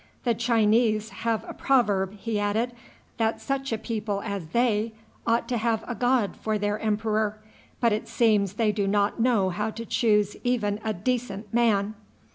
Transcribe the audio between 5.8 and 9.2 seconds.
a god for their emperor; but it seems they do not